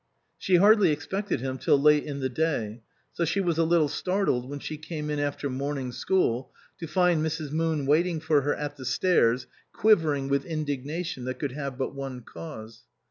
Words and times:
She 0.39 0.55
hardly 0.55 0.89
expected 0.91 1.41
him 1.41 1.59
till 1.59 1.79
late 1.79 2.03
in 2.05 2.21
the 2.21 2.27
day; 2.27 2.81
so 3.13 3.23
she 3.23 3.39
was 3.39 3.59
a 3.59 3.63
little 3.63 3.87
startled, 3.87 4.49
when 4.49 4.57
she 4.57 4.75
came 4.75 5.11
in 5.11 5.19
after 5.19 5.47
morning 5.47 5.91
school, 5.91 6.51
to 6.79 6.87
find 6.87 7.23
Mrs. 7.23 7.51
Moon 7.51 7.85
waiting 7.85 8.19
for 8.19 8.41
her 8.41 8.55
at 8.55 8.77
the 8.77 8.85
stairs, 8.85 9.45
quivering 9.71 10.27
with 10.27 10.43
indignation 10.43 11.25
that 11.25 11.37
could 11.37 11.51
have 11.51 11.77
but 11.77 11.93
one 11.93 12.21
cause. 12.21 12.81